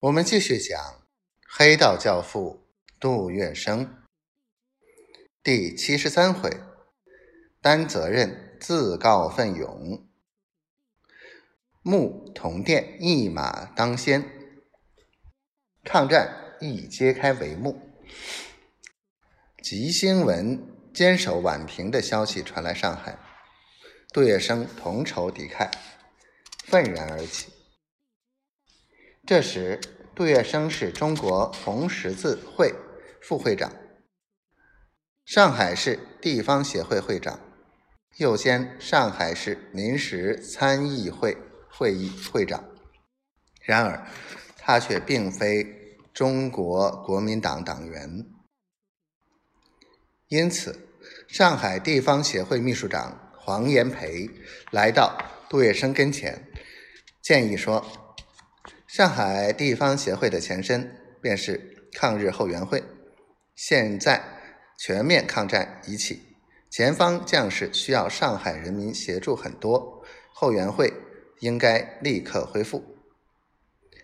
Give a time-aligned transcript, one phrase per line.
[0.00, 1.06] 我们继续讲
[1.46, 2.66] 黑道教父
[2.98, 3.86] 杜月笙
[5.42, 6.50] 第七十三回，
[7.60, 10.08] 担责任自告奋勇，
[11.82, 14.24] 牧同殿一马当先，
[15.84, 17.78] 抗战一揭开帷幕。
[19.62, 23.18] 吉星文坚守宛平的消息传来上海，
[24.14, 25.70] 杜月笙同仇敌忾，
[26.64, 27.59] 愤然而起。
[29.26, 29.78] 这时，
[30.14, 32.74] 杜月笙是中国红十字会
[33.20, 33.70] 副会长，
[35.24, 37.38] 上海市地方协会会长，
[38.16, 41.36] 又兼上海市临时参议会
[41.68, 42.64] 会议会长。
[43.62, 44.04] 然而，
[44.56, 48.26] 他却并非中国国民党党员。
[50.26, 50.88] 因此，
[51.28, 54.28] 上海地方协会秘书长黄炎培
[54.72, 55.16] 来到
[55.48, 56.50] 杜月笙跟前，
[57.22, 57.84] 建议说。
[58.92, 62.82] 上海地方协会的前身便是抗日后援会，
[63.54, 64.20] 现在
[64.76, 66.34] 全面抗战已起，
[66.68, 70.92] 前方将士需要上海人民协助很多，后援会
[71.38, 72.96] 应该立刻恢复。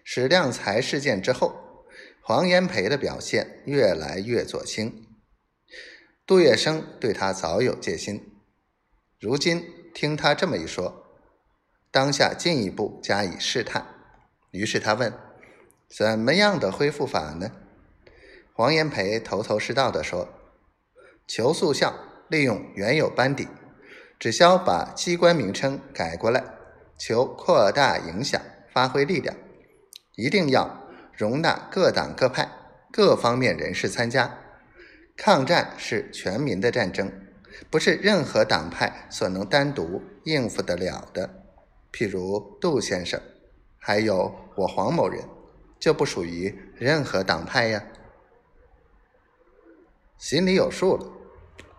[0.05, 1.84] 史量才事件之后，
[2.23, 5.05] 黄炎培的表现越来越左倾，
[6.25, 8.25] 杜月笙对他早有戒心，
[9.19, 11.09] 如今听他这么一说，
[11.91, 13.96] 当下进一步加以试探。
[14.53, 15.13] 于是他问
[15.89, 17.53] ：“怎么样的恢复法呢？”
[18.55, 20.29] 黄炎培头头是道地说
[21.29, 21.95] ：“求速效，
[22.29, 23.47] 利用原有班底，
[24.19, 26.43] 只消把机关名称改过来，
[26.97, 28.41] 求扩大影响，
[28.73, 29.37] 发挥力量。
[30.15, 32.51] 一定要容纳各党各派
[32.91, 34.39] 各方面人士参加。
[35.15, 37.13] 抗战是全民的战争，
[37.71, 41.43] 不是任何党派所能单独应付得了的。
[41.93, 43.21] 譬如杜先生。”
[43.87, 45.23] 还有我黄某人，
[45.79, 47.81] 就不属于任何党派呀。
[50.19, 51.06] 心里有数了，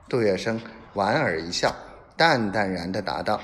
[0.07, 0.57] 杜月笙
[0.93, 1.75] 莞尔一笑，
[2.15, 3.41] 淡淡然的答道：“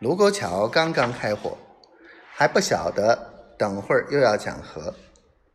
[0.00, 1.58] 卢沟桥刚刚开火，
[2.32, 4.94] 还不晓得等会儿又要讲和，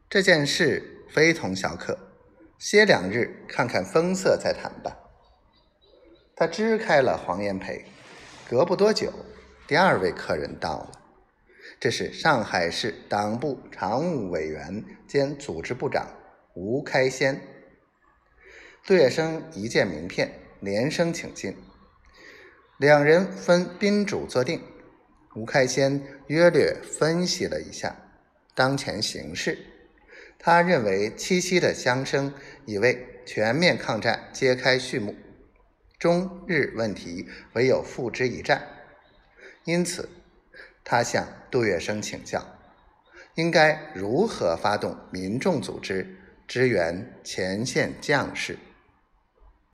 [0.08, 1.98] 这件事非同小可，
[2.60, 4.96] 歇两日看看风色再谈吧。”
[6.38, 7.84] 他支开了黄炎培，
[8.48, 9.12] 隔不多久，
[9.68, 10.92] 第二位客人到了。
[11.80, 16.08] 这是上海市党部常务委员兼组织部长
[16.56, 17.40] 吴开先。
[18.84, 21.56] 杜月笙一见名片，连声请进。
[22.80, 24.60] 两人分宾主坐定。
[25.36, 27.96] 吴开先约略分析了一下
[28.56, 29.60] 当前形势，
[30.40, 32.34] 他认为七七的枪声
[32.66, 35.16] 已为全面抗战揭开序幕，
[36.00, 38.68] 中日问题唯有付之一战，
[39.66, 40.10] 因此。
[40.90, 42.42] 他向杜月笙请教，
[43.36, 46.18] 应该如何发动民众组织
[46.48, 48.58] 支援前线将士。